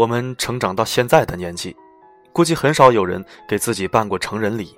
[0.00, 1.76] 我们成长到现在的年纪，
[2.32, 4.74] 估计很少有人给自己办过成人礼。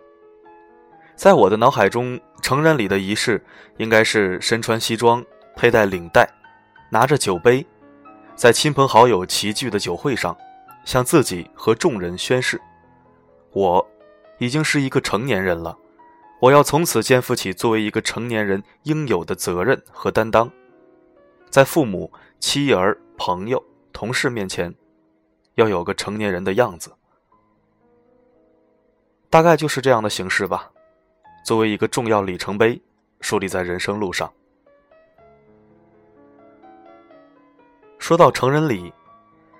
[1.14, 3.40] 在我的脑海中，成人礼的仪式
[3.76, 6.28] 应该是身穿西装、佩戴领带、
[6.90, 7.64] 拿着酒杯，
[8.34, 10.36] 在亲朋好友齐聚的酒会上，
[10.84, 12.60] 向自己和众人宣誓：
[13.52, 13.88] 我
[14.38, 15.78] 已经是一个成年人了，
[16.40, 20.50] 我要从此肩负起作为一个成年人应有的责任和担当，
[21.48, 24.74] 在父母、妻儿、朋友、同事面前。
[25.54, 26.92] 要有个成年人的样子，
[29.28, 30.70] 大概就是这样的形式吧。
[31.44, 32.80] 作为一个重要里程碑，
[33.20, 34.32] 树立在人生路上。
[37.98, 38.92] 说到成人礼，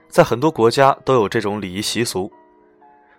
[0.08, 2.32] 在很多国家都有这种礼仪习俗。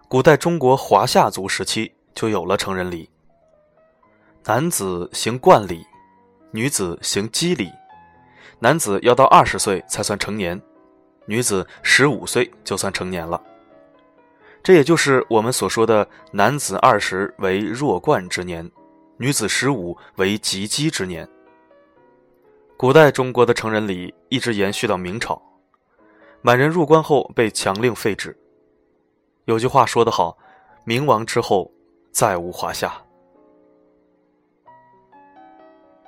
[0.07, 3.09] 古代中国华夏族时期就有了成人礼。
[4.45, 5.85] 男子行冠礼，
[6.51, 7.71] 女子行笄礼。
[8.59, 10.61] 男子要到二十岁才算成年。
[11.25, 13.41] 女子十五岁就算成年了，
[14.61, 18.69] 这也就是我们所说的男子二十为弱冠之年，
[19.17, 21.27] 女子十五为及笄之年。
[22.75, 25.41] 古代中国的成人礼一直延续到明朝，
[26.41, 28.37] 满人入关后被强令废止。
[29.45, 30.37] 有句话说得好
[30.83, 31.71] ：“明亡之后，
[32.11, 32.93] 再无华夏。”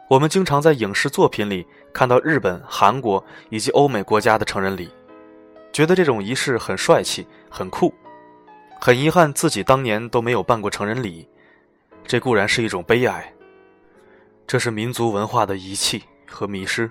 [0.09, 4.89] 我们经常在影视作品里看到日本、韩国以及欧美国家的成人礼。
[5.75, 7.94] 觉得这种仪式很帅气、很酷，
[8.80, 11.28] 很遗憾自己当年都没有办过成人礼，
[12.06, 13.34] 这固然是一种悲哀。
[14.47, 16.90] 这是民族文化的遗弃和迷失。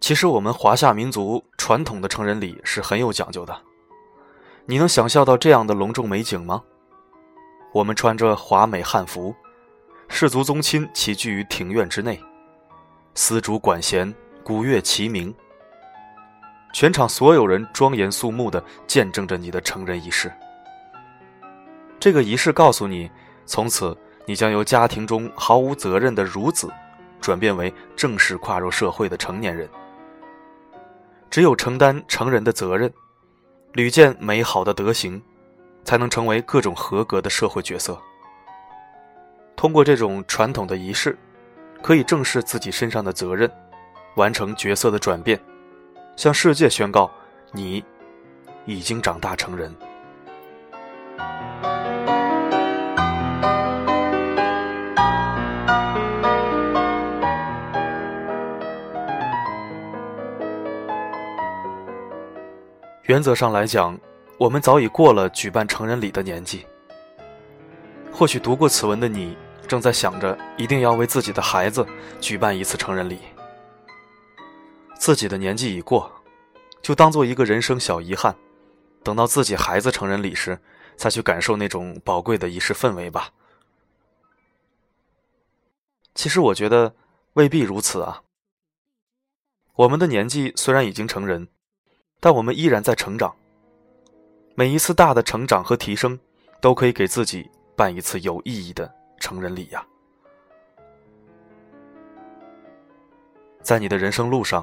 [0.00, 3.56] 其实我们华夏民族传统的成人礼是很有讲究的，
[4.66, 6.60] 你能想象到这样的隆重美景吗？
[7.72, 9.32] 我们穿着华美汉服，
[10.08, 12.20] 士族宗亲齐聚于庭院之内，
[13.14, 14.12] 丝竹管弦，
[14.42, 15.32] 鼓乐齐鸣。
[16.72, 20.32] 全场所有人庄严肃穆地见证着你的成人仪式。
[21.98, 23.10] 这个仪式告诉你，
[23.44, 26.72] 从此你将由家庭中毫无责任的孺子，
[27.20, 29.68] 转变为正式跨入社会的成年人。
[31.28, 32.92] 只有承担成人的责任，
[33.72, 35.20] 屡见美好的德行，
[35.84, 38.00] 才能成为各种合格的社会角色。
[39.56, 41.18] 通过这种传统的仪式，
[41.82, 43.50] 可以正视自己身上的责任，
[44.14, 45.38] 完成角色的转变。
[46.16, 47.10] 向世界宣告，
[47.52, 47.84] 你
[48.66, 49.74] 已经长大成人。
[63.04, 63.98] 原则上来讲，
[64.38, 66.64] 我们早已过了举办成人礼的年纪。
[68.12, 71.84] 或许读过此文的你，正在想着一定要为自己的孩子
[72.20, 73.18] 举办一次成人礼。
[75.00, 76.12] 自己的年纪已过，
[76.82, 78.36] 就当做一个人生小遗憾，
[79.02, 80.60] 等到自己孩子成人礼时，
[80.94, 83.32] 再去感受那种宝贵的仪式氛围吧。
[86.14, 86.94] 其实我觉得
[87.32, 88.22] 未必如此啊。
[89.76, 91.48] 我们的年纪虽然已经成人，
[92.20, 93.34] 但我们依然在成长。
[94.54, 96.20] 每一次大的成长和提升，
[96.60, 99.82] 都可以给自己办一次有意义的成人礼呀。
[103.62, 104.62] 在你的人生路上。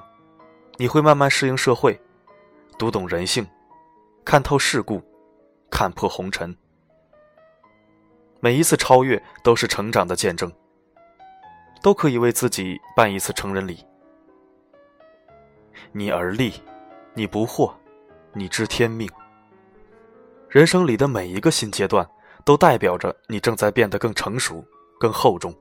[0.79, 1.99] 你会慢慢适应社会，
[2.77, 3.45] 读懂人性，
[4.23, 5.01] 看透世故，
[5.71, 6.55] 看破红尘。
[8.39, 10.51] 每一次超越都是成长的见证，
[11.81, 13.83] 都可以为自己办一次成人礼。
[15.91, 16.53] 你而立，
[17.15, 17.73] 你不惑，
[18.33, 19.09] 你知天命。
[20.47, 22.07] 人生里的每一个新阶段，
[22.45, 24.63] 都代表着你正在变得更成熟、
[25.00, 25.51] 更厚重、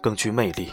[0.00, 0.72] 更具魅力。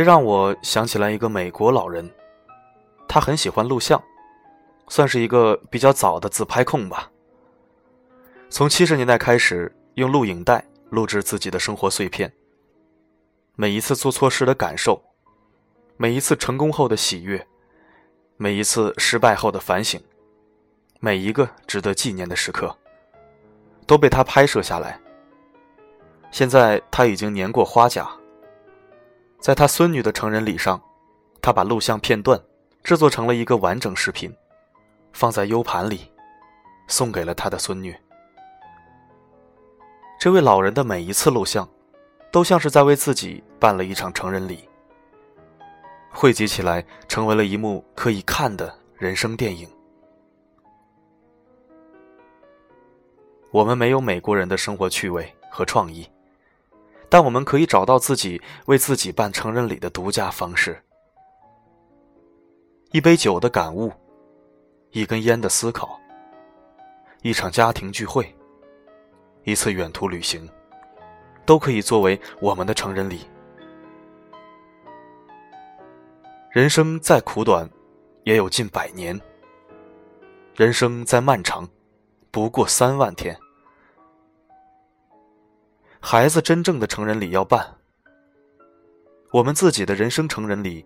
[0.00, 2.10] 这让我想起来一个美国老人，
[3.06, 4.02] 他很喜欢录像，
[4.88, 7.10] 算是一个比较早的自拍控吧。
[8.48, 12.32] 从七十年代开始，用录影带录制自己的生活碎片。
[13.56, 14.98] 每一次做错事的感受，
[15.98, 17.46] 每一次成功后的喜悦，
[18.38, 20.02] 每一次失败后的反省，
[20.98, 22.74] 每一个值得纪念的时刻，
[23.86, 24.98] 都被他拍摄下来。
[26.30, 28.10] 现在他已经年过花甲，
[29.40, 30.80] 在他孙女的成人礼上，
[31.40, 32.38] 他把录像片段
[32.84, 34.30] 制作成了一个完整视频，
[35.14, 36.12] 放在 U 盘里，
[36.86, 37.96] 送给了他的孙女。
[40.20, 41.66] 这位老人的每一次录像，
[42.30, 44.68] 都像是在为自己办了一场成人礼，
[46.10, 49.66] 汇集起来成为了一幕可以看的人生电影。
[53.50, 56.06] 我们没有美国人的生活趣味和创意。
[57.10, 60.80] 但我们可以找到自己为自己办成人礼的独家方式：
[62.92, 63.92] 一杯酒的感悟，
[64.92, 65.98] 一根烟的思考，
[67.22, 68.32] 一场家庭聚会，
[69.42, 70.48] 一次远途旅行，
[71.44, 73.22] 都可以作为我们的成人礼。
[76.52, 77.68] 人生再苦短，
[78.22, 79.18] 也有近百年；
[80.54, 81.68] 人生再漫长，
[82.30, 83.36] 不过三万天。
[86.02, 87.64] 孩子真正的成人礼要办，
[89.32, 90.84] 我们自己的人生成人礼，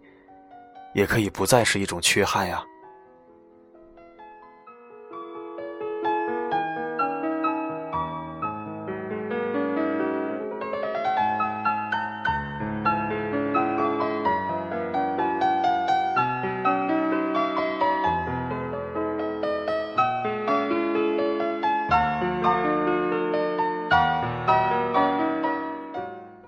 [0.92, 2.62] 也可以不再是一种缺憾呀。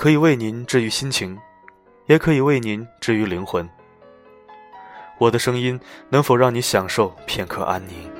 [0.00, 1.38] 可以为您治愈心情，
[2.06, 3.68] 也可以为您治愈灵魂。
[5.18, 8.10] 我的声音能否让你享受片刻安宁？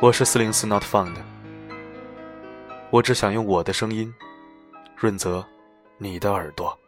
[0.00, 1.12] 我是四零四 Not Found，
[2.88, 4.10] 我只想用我的声音
[4.96, 5.44] 润泽
[5.98, 6.78] 你的耳朵。